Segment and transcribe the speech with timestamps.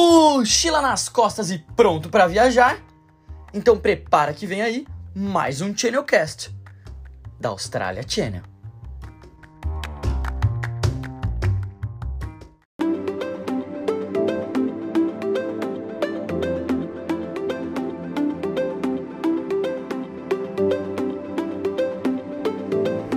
[0.00, 2.78] mochila nas costas e pronto para viajar?
[3.52, 6.54] Então prepara que vem aí mais um Channelcast
[7.38, 8.42] da Austrália Channel.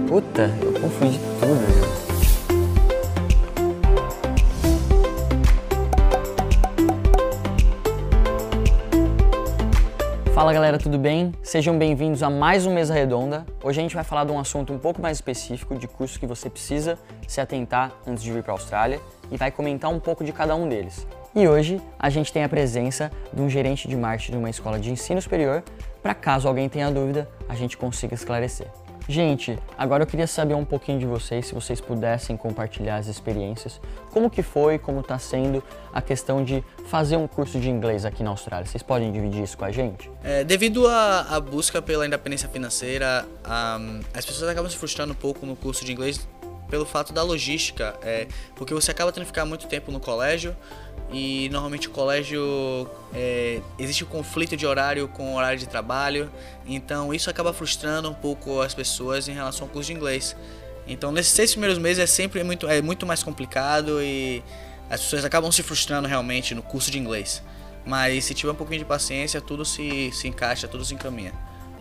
[0.07, 1.97] Puta, eu confundi tudo.
[1.97, 2.02] já.
[10.43, 11.31] Fala galera, tudo bem?
[11.41, 13.45] Sejam bem-vindos a mais um Mesa Redonda.
[13.63, 16.27] Hoje a gente vai falar de um assunto um pouco mais específico de cursos que
[16.27, 18.99] você precisa se atentar antes de vir para a Austrália
[19.31, 21.07] e vai comentar um pouco de cada um deles.
[21.33, 24.77] E hoje a gente tem a presença de um gerente de marketing de uma escola
[24.77, 25.63] de ensino superior
[26.01, 28.67] para caso alguém tenha dúvida, a gente consiga esclarecer.
[29.07, 33.81] Gente, agora eu queria saber um pouquinho de vocês, se vocês pudessem compartilhar as experiências,
[34.11, 35.61] como que foi, como está sendo
[35.93, 38.65] a questão de fazer um curso de inglês aqui na Austrália.
[38.65, 40.09] Vocês podem dividir isso com a gente?
[40.23, 45.45] É, devido à, busca pela independência financeira, ahm, as pessoas acabam se frustrando um pouco
[45.45, 46.25] no curso de inglês
[46.69, 50.55] pelo fato da logística, é, porque você acaba tendo que ficar muito tempo no colégio
[51.11, 56.31] e normalmente o colégio é, existe um conflito de horário com o horário de trabalho,
[56.65, 60.35] então isso acaba frustrando um pouco as pessoas em relação ao curso de inglês.
[60.87, 64.43] Então nesses seis primeiros meses é sempre muito, é muito mais complicado e
[64.89, 67.41] as pessoas acabam se frustrando realmente no curso de inglês.
[67.85, 71.33] Mas se tiver um pouquinho de paciência, tudo se, se encaixa, tudo se encaminha.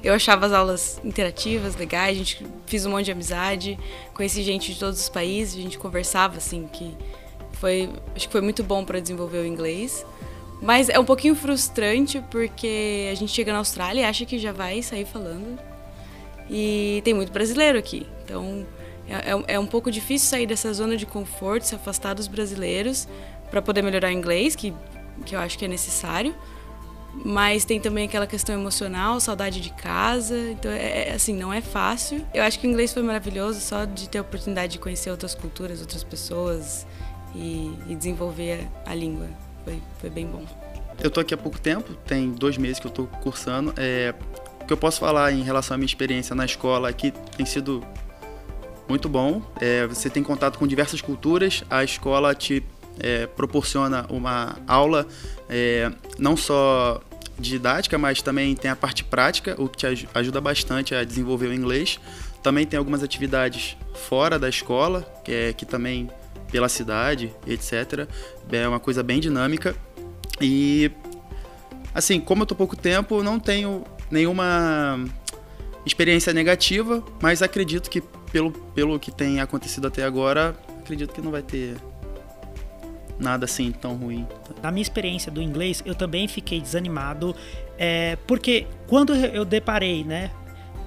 [0.03, 3.79] Eu achava as aulas interativas, legais, a gente fiz um monte de amizade,
[4.15, 6.97] conheci gente de todos os países, a gente conversava assim, que
[7.53, 10.05] foi, acho que foi muito bom para desenvolver o inglês.
[10.61, 14.53] Mas é um pouquinho frustrante porque a gente chega na Austrália e acha que já
[14.53, 15.59] vai sair falando.
[16.51, 18.07] E tem muito brasileiro aqui.
[18.25, 18.67] Então
[19.09, 23.09] é, é- é um pouco difícil sair dessa zona de conforto, se afastar dos brasileiros
[23.51, 24.73] para poder melhorar o inglês, que,
[25.27, 26.35] que eu acho que é necessário.
[27.15, 30.37] Mas tem também aquela questão emocional, saudade de casa.
[30.51, 32.25] Então, é, é, assim, não é fácil.
[32.33, 35.35] Eu acho que o inglês foi maravilhoso só de ter a oportunidade de conhecer outras
[35.35, 36.87] culturas, outras pessoas
[37.35, 39.29] e, e desenvolver a língua.
[39.65, 40.45] Foi, foi bem bom.
[41.03, 43.75] Eu tô aqui há pouco tempo, tem dois meses que eu tô cursando.
[43.77, 44.15] É,
[44.61, 47.85] o que eu posso falar em relação à minha experiência na escola aqui tem sido
[48.89, 49.43] muito bom.
[49.61, 52.65] É, você tem contato com diversas culturas, a escola te
[52.99, 55.07] é, proporciona uma aula
[55.49, 57.01] é, não só
[57.39, 61.49] didática, mas também tem a parte prática, o que te aj- ajuda bastante a desenvolver
[61.49, 61.99] o inglês.
[62.43, 66.11] Também tem algumas atividades fora da escola, que, é, que também
[66.51, 68.07] pela cidade, etc.
[68.51, 69.75] É uma coisa bem dinâmica.
[70.41, 70.91] E
[71.95, 75.05] assim, como eu tô pouco tempo, não tenho nenhuma
[75.87, 81.31] experiência negativa, mas acredito que pelo, pelo que tem acontecido até agora, acredito que não
[81.31, 81.77] vai ter
[83.23, 84.27] nada assim tão ruim.
[84.63, 87.35] Na minha experiência do inglês, eu também fiquei desanimado,
[87.79, 90.31] é, porque quando eu deparei, né,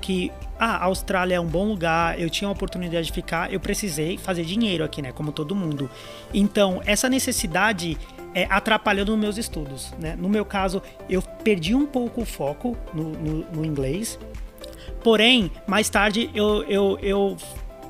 [0.01, 3.59] que ah, a Austrália é um bom lugar, eu tinha a oportunidade de ficar, eu
[3.59, 5.89] precisei fazer dinheiro aqui, né, como todo mundo.
[6.33, 7.97] Então, essa necessidade
[8.33, 10.15] é, atrapalhou nos meus estudos, né?
[10.19, 14.19] No meu caso, eu perdi um pouco o foco no, no- no inglês,
[15.03, 17.37] Porém, mais tarde eu, eu, eu,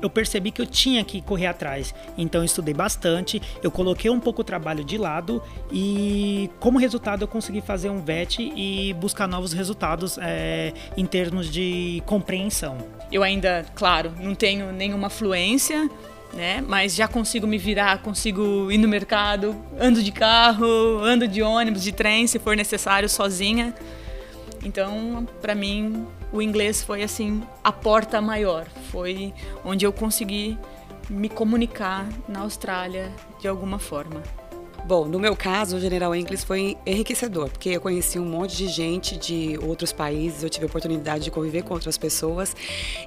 [0.00, 1.94] eu percebi que eu tinha que correr atrás.
[2.16, 5.42] Então eu estudei bastante, eu coloquei um pouco o trabalho de lado
[5.72, 11.50] e como resultado eu consegui fazer um VET e buscar novos resultados é, em termos
[11.50, 12.78] de compreensão.
[13.10, 15.88] Eu ainda, claro, não tenho nenhuma fluência,
[16.32, 16.62] né?
[16.66, 21.82] Mas já consigo me virar, consigo ir no mercado, ando de carro, ando de ônibus,
[21.82, 23.74] de trem, se for necessário, sozinha.
[24.66, 29.32] Então, para mim, o inglês foi assim a porta maior, foi
[29.64, 30.58] onde eu consegui
[31.08, 34.24] me comunicar na Austrália de alguma forma.
[34.86, 38.68] Bom, no meu caso, o General English foi enriquecedor, porque eu conheci um monte de
[38.68, 42.54] gente de outros países, eu tive a oportunidade de conviver com outras pessoas.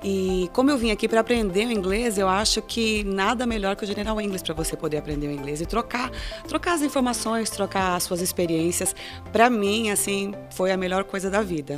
[0.04, 3.86] E como eu vim aqui para aprender o inglês, eu acho que nada melhor que
[3.86, 6.12] o General English para você poder aprender o inglês e trocar,
[6.50, 8.94] trocar as informações, trocar as suas experiências.
[9.32, 11.78] Para mim, assim, foi a melhor coisa da vida.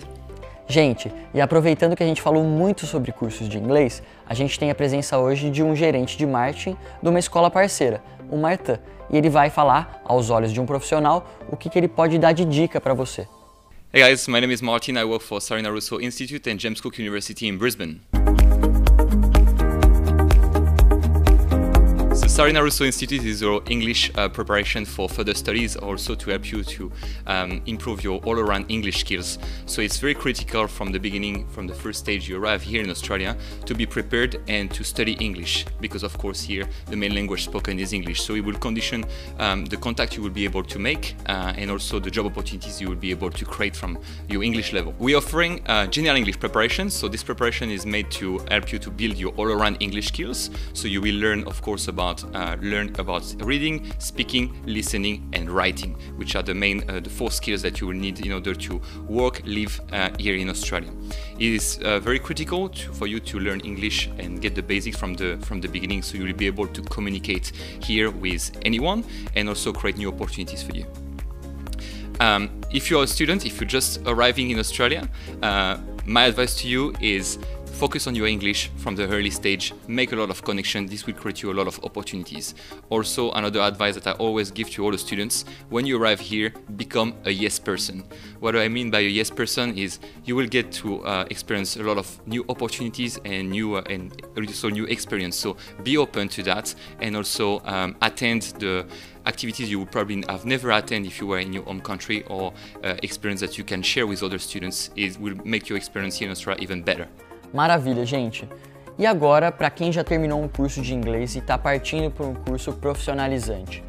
[0.65, 4.71] Gente, e aproveitando que a gente falou muito sobre cursos de inglês, a gente tem
[4.71, 8.01] a presença hoje de um gerente de marketing de uma escola parceira,
[8.31, 8.79] o Martin,
[9.11, 12.31] e ele vai falar, aos olhos de um profissional, o que, que ele pode dar
[12.31, 13.27] de dica para você.
[13.93, 14.93] Hey guys, my name is Martin.
[14.93, 17.99] I work for Sarina Rousseau Institute and James Cook University in Brisbane.
[22.41, 26.51] So Sarina Russo Institute is your English uh, preparation for further studies, also to help
[26.51, 26.91] you to
[27.27, 29.37] um, improve your all-around English skills.
[29.67, 32.89] So it's very critical from the beginning, from the first stage you arrive here in
[32.89, 37.43] Australia, to be prepared and to study English, because of course here the main language
[37.43, 38.23] spoken is English.
[38.23, 39.05] So it will condition
[39.37, 42.81] um, the contact you will be able to make uh, and also the job opportunities
[42.81, 43.99] you will be able to create from
[44.29, 44.95] your English level.
[44.97, 46.89] We're offering uh, general English preparation.
[46.89, 50.49] So this preparation is made to help you to build your all-around English skills.
[50.73, 55.93] So you will learn, of course, about uh, learn about reading, speaking, listening, and writing,
[56.17, 58.81] which are the main uh, the four skills that you will need in order to
[59.07, 60.91] work, live uh, here in Australia.
[61.39, 64.97] It is uh, very critical to, for you to learn English and get the basics
[64.97, 67.51] from the from the beginning, so you will be able to communicate
[67.81, 69.03] here with anyone
[69.35, 70.85] and also create new opportunities for you.
[72.19, 75.09] Um, if you're a student, if you're just arriving in Australia,
[75.41, 77.39] uh, my advice to you is
[77.71, 81.13] focus on your English from the early stage, make a lot of connection, this will
[81.13, 82.53] create you a lot of opportunities.
[82.89, 86.53] Also, another advice that I always give to all the students, when you arrive here,
[86.75, 88.03] become a yes person.
[88.39, 91.75] What do I mean by a yes person is you will get to uh, experience
[91.77, 95.35] a lot of new opportunities and new uh, and also new experience.
[95.37, 98.85] So be open to that and also um, attend the
[99.25, 102.53] activities you would probably have never attended if you were in your home country or
[102.83, 106.27] uh, experience that you can share with other students is will make your experience here
[106.27, 107.07] in Australia even better.
[107.53, 108.47] Maravilha, gente.
[108.97, 112.35] E agora, para quem já terminou um curso de inglês e está partindo para um
[112.35, 113.83] curso profissionalizante,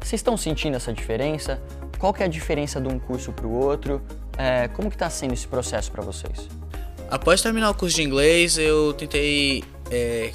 [0.00, 1.60] vocês estão sentindo essa diferença?
[1.98, 4.02] Qual que é a diferença de um curso para o outro?
[4.36, 6.48] É, como que está sendo esse processo para vocês?
[7.10, 10.32] Após terminar o curso de inglês, eu tentei é,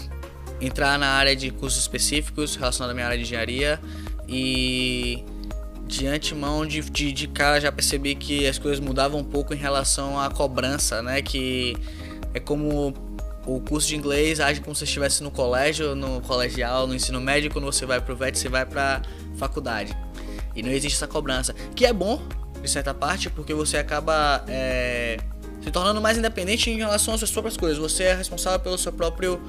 [0.61, 3.79] entrar na área de cursos específicos relacionados à minha área de engenharia
[4.27, 5.23] e
[5.85, 9.57] de antemão, de, de, de cara, já percebi que as coisas mudavam um pouco em
[9.57, 11.21] relação à cobrança, né?
[11.21, 11.75] Que
[12.33, 12.93] é como
[13.45, 17.51] o curso de inglês age como se estivesse no colégio, no colegial, no ensino médio,
[17.51, 19.01] quando você vai pro VET, você vai pra
[19.37, 19.95] faculdade.
[20.55, 21.53] E não existe essa cobrança.
[21.75, 22.21] Que é bom,
[22.61, 25.17] de certa parte, porque você acaba é,
[25.63, 27.77] se tornando mais independente em relação às suas próprias coisas.
[27.77, 29.41] Você é responsável pelo seu próprio,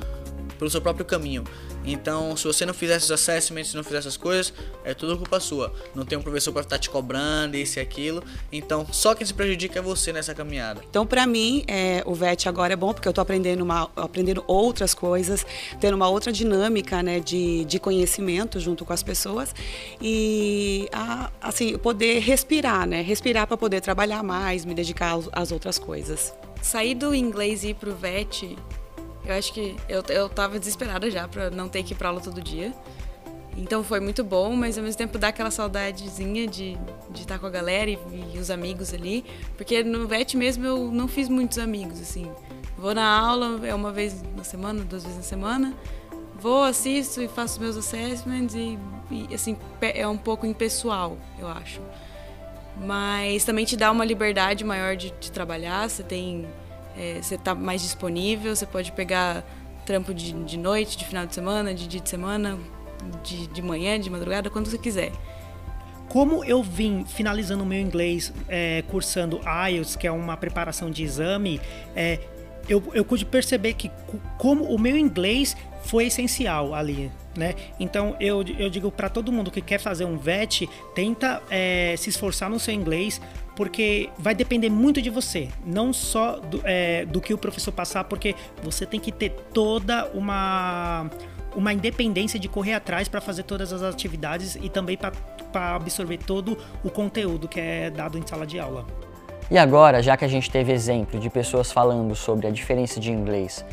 [0.59, 1.44] pelo seu próprio caminho.
[1.85, 4.53] Então, se você não fizer esses assessments, se não fizer essas coisas,
[4.85, 5.73] é tudo culpa sua.
[5.94, 8.23] Não tem um professor para estar te cobrando, isso e aquilo.
[8.53, 10.82] Então, só quem se prejudica é você nessa caminhada.
[10.88, 14.44] Então, para mim, é, o VET agora é bom porque eu estou aprendendo, uma, aprendendo
[14.47, 15.47] outras coisas,
[15.81, 19.55] tendo uma outra dinâmica né, de, de conhecimento junto com as pessoas
[20.00, 23.00] e, a, assim, poder respirar, né?
[23.03, 26.35] Respirar para poder trabalhar mais, me dedicar às outras coisas.
[26.62, 28.56] Sair do inglês e ir pro VET
[29.25, 32.20] eu acho que eu, eu tava desesperada já pra não ter que ir pra aula
[32.20, 32.72] todo dia.
[33.56, 36.78] Então foi muito bom, mas ao mesmo tempo dá aquela saudadezinha de
[37.11, 37.99] de estar com a galera e,
[38.34, 39.25] e, os amigos ali.
[39.56, 42.31] Porque no VET mesmo eu não fiz muitos amigos, assim.
[42.78, 45.75] Vou na aula, é uma vez na semana, duas vezes na semana.
[46.38, 48.78] Vou, assisto e faço meus assessments e,
[49.11, 51.81] e assim, é um pouco impessoal, eu acho.
[52.81, 56.49] Mas também te dá uma liberdade maior de, de trabalhar, você tem
[56.97, 59.45] é, você está mais disponível, você pode pegar
[59.85, 62.59] trampo de, de noite, de final de semana, de dia de semana,
[63.23, 65.13] de, de manhã, de madrugada, quando você quiser.
[66.09, 71.05] Como eu vim finalizando o meu inglês é, cursando IELTS, que é uma preparação de
[71.05, 71.61] exame,
[71.95, 72.19] é,
[72.70, 73.90] eu, eu pude perceber que
[74.38, 77.56] como o meu inglês foi essencial ali, né?
[77.81, 82.11] Então eu, eu digo para todo mundo que quer fazer um VET, tenta é, se
[82.11, 83.20] esforçar no seu inglês,
[83.56, 88.05] porque vai depender muito de você, não só do, é, do que o professor passar,
[88.05, 91.11] porque você tem que ter toda uma
[91.56, 96.56] uma independência de correr atrás para fazer todas as atividades e também para absorver todo
[96.84, 98.86] o conteúdo que é dado em sala de aula.
[99.51, 103.11] E agora, já que a gente teve exemplo de pessoas falando sobre a diferença de
[103.11, 103.65] inglês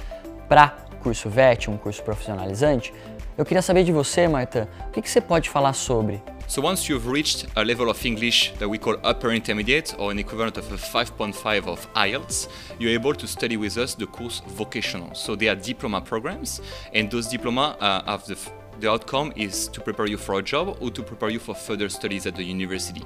[0.49, 0.69] para
[1.03, 2.91] curso VET, um curso profissionalizante,
[3.37, 6.89] eu queria saber de você, Marta, o que, que você pode falar sobre So once
[6.89, 10.71] you've reached a level of English that we call upper intermediate or an equivalent of
[10.73, 12.47] a 5.5 of IELTS,
[12.79, 15.13] you're able to study with us the course vocational.
[15.13, 16.61] So they are diploma programs
[16.95, 18.37] and those diploma uh, have the
[18.79, 21.89] the outcome is to prepare you for a job or to prepare you for further
[21.89, 23.03] studies at the university.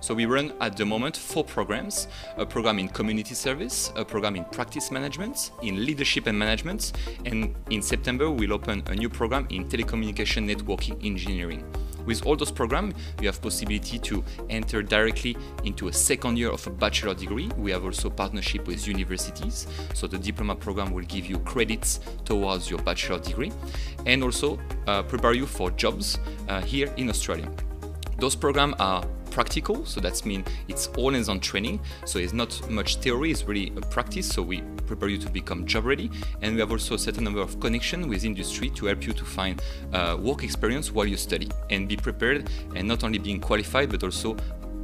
[0.00, 4.36] So we run at the moment four programs, a program in community service, a program
[4.36, 6.92] in practice management, in leadership and management,
[7.24, 11.64] and in September we'll open a new program in telecommunication networking engineering.
[12.08, 16.66] With all those programs, you have possibility to enter directly into a second year of
[16.66, 17.50] a bachelor degree.
[17.58, 19.66] We have also partnership with universities.
[19.92, 23.52] So the diploma program will give you credits towards your bachelor degree
[24.06, 27.50] and also uh, prepare you for jobs uh, here in Australia.
[28.16, 29.04] Those programs are
[29.38, 31.78] practical, so that's mean it's all hands-on training.
[32.04, 34.26] So it's not much theory; it's really a practice.
[34.34, 36.10] So we prepare you to become job ready,
[36.42, 39.24] and we have also a certain number of connection with industry to help you to
[39.24, 43.88] find uh, work experience while you study and be prepared, and not only being qualified
[43.90, 44.36] but also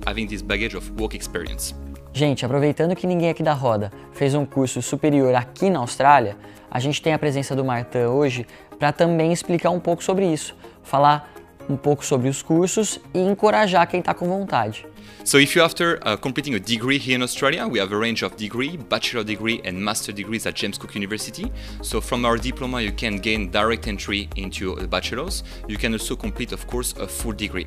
[0.06, 1.74] having this baggage of work experience.
[2.12, 6.36] Gente, aproveitando que ninguém aqui da roda fez um curso superior aqui na Austrália,
[6.70, 8.46] a gente tem a presença do Martin hoje
[8.78, 11.33] para também explicar um pouco sobre isso, falar
[11.68, 14.86] um pouco sobre os cursos e encorajar quem está com vontade.
[15.24, 18.24] So if you're after uh, completing a degree here in Australia, we have a range
[18.24, 21.50] of degree, bachelor degree and master degrees at James Cook University.
[21.82, 25.42] So from our diploma you can gain direct entry into the bachelor's.
[25.66, 27.66] You can also complete of course a full degree.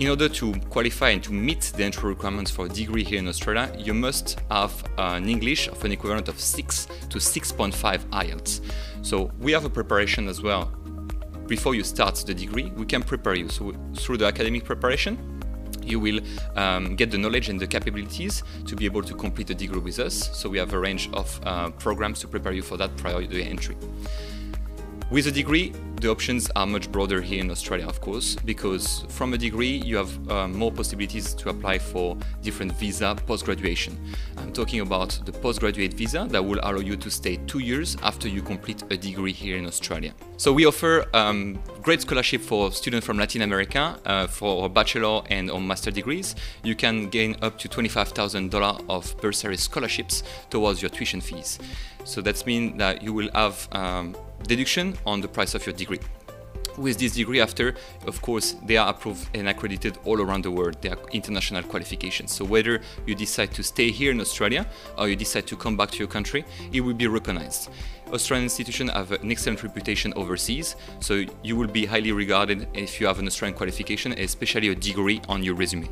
[0.00, 3.26] In order to qualify and to meet the entry requirements for a degree here in
[3.26, 8.60] Australia, you must have an English of an equivalent of 6 to 6.5 IELTS.
[9.02, 10.72] So we have a preparation as well.
[11.48, 13.48] Before you start the degree, we can prepare you.
[13.48, 15.40] So through the academic preparation,
[15.82, 16.20] you will
[16.56, 19.98] um, get the knowledge and the capabilities to be able to complete the degree with
[19.98, 20.28] us.
[20.36, 23.26] So we have a range of uh, programs to prepare you for that prior to
[23.26, 23.78] the entry.
[25.10, 29.34] With a degree, the options are much broader here in Australia, of course, because from
[29.34, 33.98] a degree you have uh, more possibilities to apply for different visa post-graduation.
[34.36, 38.28] I'm talking about the postgraduate visa that will allow you to stay two years after
[38.28, 40.14] you complete a degree here in Australia.
[40.36, 45.50] So we offer um, great scholarship for students from Latin America uh, for bachelor and
[45.50, 46.36] or master degrees.
[46.62, 51.58] You can gain up to $25,000 of bursary scholarships towards your tuition fees.
[52.04, 55.87] So that means that you will have um, deduction on the price of your degree.
[56.76, 57.74] With this degree after,
[58.06, 60.80] of course, they are approved and accredited all around the world.
[60.80, 62.30] They are international qualifications.
[62.32, 64.64] So whether you decide to stay here in Australia
[64.96, 67.70] or you decide to come back to your country, it will be recognized.
[68.12, 73.08] Australian institutions have an excellent reputation overseas, so you will be highly regarded if you
[73.08, 75.88] have an Australian qualification, especially a degree on your resume.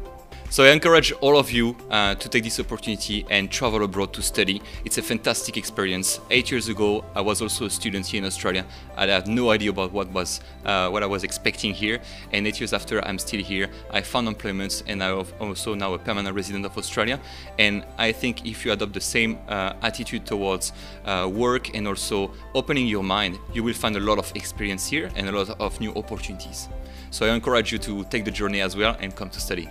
[0.49, 4.23] So I encourage all of you uh, to take this opportunity and travel abroad to
[4.23, 4.63] study.
[4.85, 6.21] It's a fantastic experience.
[6.31, 8.65] Eight years ago, I was also a student here in Australia.
[8.97, 12.01] I had no idea about what was uh, what I was expecting here.
[12.33, 13.69] And eight years after, I'm still here.
[13.91, 17.21] I found employment, and I'm also now a permanent resident of Australia.
[17.59, 20.73] And I think if you adopt the same uh, attitude towards
[21.05, 25.11] uh, work and also opening your mind, you will find a lot of experience here
[25.17, 26.69] and a lot of new opportunities.
[27.11, 29.69] So I encourage you to take the journey as well and come to study.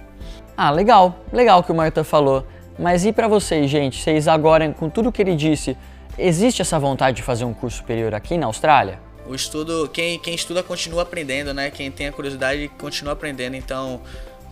[0.57, 2.45] Ah, legal, legal que o Marta falou.
[2.79, 4.01] Mas e para vocês, gente?
[4.01, 5.77] Vocês agora, com tudo que ele disse,
[6.17, 8.99] existe essa vontade de fazer um curso superior aqui na Austrália?
[9.27, 11.71] O estudo, quem, quem estuda continua aprendendo, né?
[11.71, 13.55] Quem tem a curiosidade continua aprendendo.
[13.55, 14.01] Então,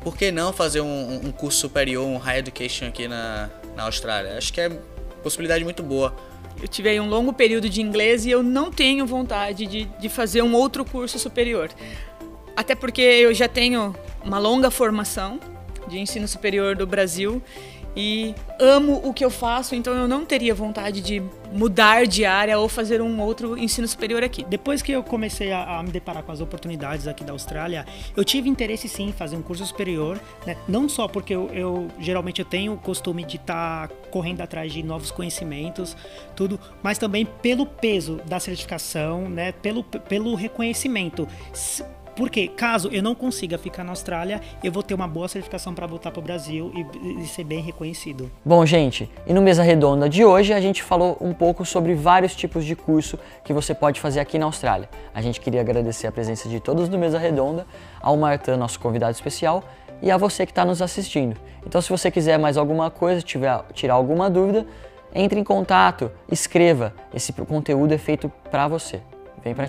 [0.02, 4.38] por que não fazer um, um curso superior, um high education aqui na, na Austrália?
[4.38, 4.70] Acho que é
[5.22, 6.14] possibilidade muito boa.
[6.62, 10.10] Eu tive aí um longo período de inglês e eu não tenho vontade de, de
[10.10, 11.70] fazer um outro curso superior.
[12.56, 15.40] Até porque eu já tenho uma longa formação
[15.94, 17.42] de ensino superior do Brasil
[17.96, 21.22] e amo o que eu faço, então eu não teria vontade de
[21.52, 24.44] mudar de área ou fazer um outro ensino superior aqui.
[24.44, 27.86] Depois que eu comecei a, a me deparar com as oportunidades aqui da Austrália,
[28.18, 30.58] eu tive interesse sim em fazer um curso superior, né?
[30.68, 34.74] não só porque eu, eu geralmente eu tenho o costume de estar tá correndo atrás
[34.74, 35.96] de novos conhecimentos,
[36.36, 39.52] tudo, mas também pelo peso da certificação, né?
[39.52, 41.28] pelo, pelo reconhecimento
[42.16, 45.88] porque caso eu não consiga ficar na Austrália, eu vou ter uma boa certificação para
[45.88, 48.32] voltar para o Brasil e, e, ser bem reconhecido.
[48.44, 52.36] Bom, gente, e no Mesa Redonda de hoje a gente falou um pouco sobre vários
[52.36, 54.90] tipos de curso que você pode fazer aqui na Austrália.
[55.14, 57.66] A gente queria agradecer a presença de todos do Mesa Redonda,
[58.02, 59.64] ao Martin, nosso convidado especial,
[60.02, 61.38] e a você que está nos assistindo.
[61.66, 64.66] Então, se você quiser mais alguma coisa, tiver tirar alguma dúvida,
[65.16, 66.94] entre em contato, escreva.
[67.14, 69.02] Esse conteúdo é feito para você.
[69.44, 69.68] Vem para a